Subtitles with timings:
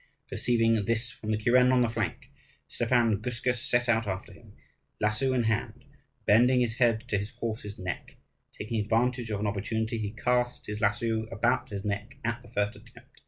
[0.31, 2.31] Perceiving this from the kuren on the flank,
[2.67, 4.53] Stepan Guska set out after him,
[4.99, 5.85] lasso in hand,
[6.25, 8.15] bending his head to his horse's neck.
[8.51, 12.75] Taking advantage of an opportunity, he cast his lasso about his neck at the first
[12.75, 13.11] attempt.